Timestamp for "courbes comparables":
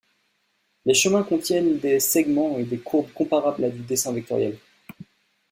2.79-3.63